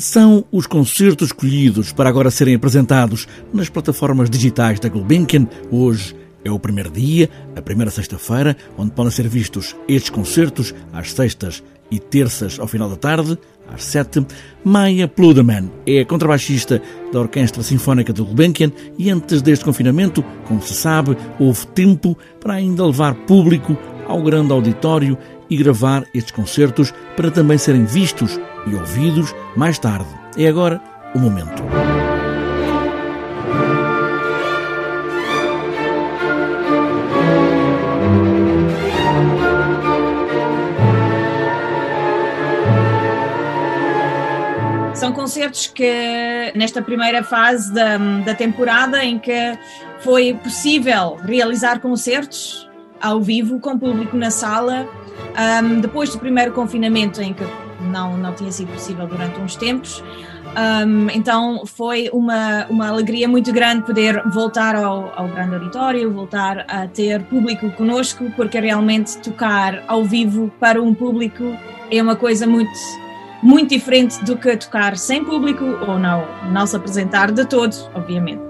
[0.00, 5.46] São os concertos escolhidos para agora serem apresentados nas plataformas digitais da Gulbenkian.
[5.70, 11.12] Hoje é o primeiro dia, a primeira sexta-feira, onde podem ser vistos estes concertos às
[11.12, 14.26] sextas e terças ao final da tarde, às sete.
[14.64, 16.80] Maia Pluderman é contrabaixista
[17.12, 22.54] da Orquestra Sinfónica de Gulbenkian e antes deste confinamento, como se sabe, houve tempo para
[22.54, 23.76] ainda levar público
[24.10, 25.16] ao grande auditório
[25.48, 30.08] e gravar estes concertos para também serem vistos e ouvidos mais tarde.
[30.36, 30.80] É agora
[31.14, 31.62] o momento.
[44.94, 49.58] São concertos que, nesta primeira fase da, da temporada, em que
[50.00, 52.69] foi possível realizar concertos
[53.00, 54.86] ao vivo, com público na sala,
[55.62, 57.44] um, depois do primeiro confinamento, em que
[57.90, 60.02] não, não tinha sido possível durante uns tempos.
[60.50, 66.64] Um, então foi uma, uma alegria muito grande poder voltar ao, ao grande auditório, voltar
[66.68, 71.56] a ter público conosco, porque realmente tocar ao vivo para um público
[71.90, 72.72] é uma coisa muito,
[73.42, 78.49] muito diferente do que tocar sem público ou não, não se apresentar de todo, obviamente.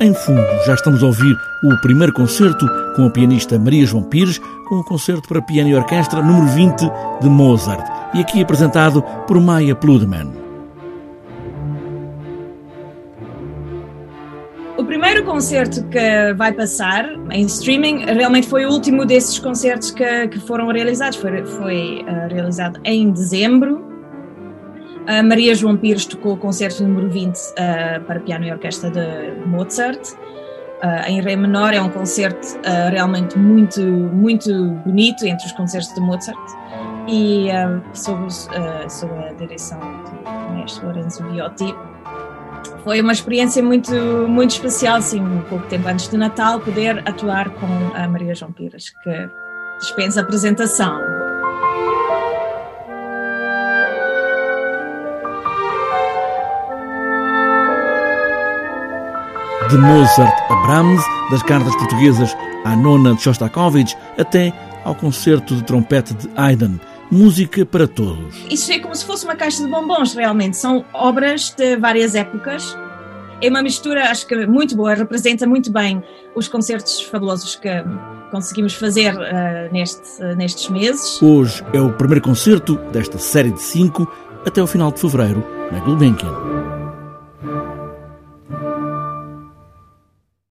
[0.00, 4.38] Em fundo, já estamos a ouvir o primeiro concerto com a pianista Maria João Pires,
[4.68, 6.88] com o concerto para piano e orquestra número 20
[7.20, 10.30] de Mozart, e aqui apresentado por Maya Pludman.
[14.76, 20.28] O primeiro concerto que vai passar em streaming realmente foi o último desses concertos que,
[20.28, 21.18] que foram realizados.
[21.18, 23.97] Foi, foi uh, realizado em dezembro
[25.08, 28.90] a Maria João Pires tocou o concerto número 20 uh, eh, para piano e orquestra
[28.90, 30.12] de Mozart.
[30.82, 34.52] Uh, em Ré menor é um concerto uh, realmente muito, muito
[34.84, 36.38] bonito entre os concertos de Mozart
[37.08, 37.48] e
[37.94, 38.30] sob,
[38.90, 41.74] sob, a direção do mestre Lorenzo Viotti.
[42.84, 43.94] Foi uma experiência muito,
[44.28, 48.52] muito especial, assim, um pouco tempo antes de Natal, poder atuar com a Maria João
[48.52, 49.30] Pires, que
[49.80, 51.17] dispensa apresentação.
[59.68, 62.34] De Mozart a Brahms, das cartas portuguesas
[62.64, 64.50] à nona de Shostakovich, até
[64.82, 66.80] ao concerto de trompete de Haydn.
[67.10, 68.34] Música para todos.
[68.50, 70.56] Isso é como se fosse uma caixa de bombons, realmente.
[70.56, 72.76] São obras de várias épocas.
[73.42, 76.02] É uma mistura, acho que muito boa, representa muito bem
[76.34, 77.68] os concertos fabulosos que
[78.30, 81.20] conseguimos fazer uh, neste, uh, nestes meses.
[81.22, 84.10] Hoje é o primeiro concerto desta série de cinco
[84.46, 86.47] até o final de fevereiro na Gulbenkian.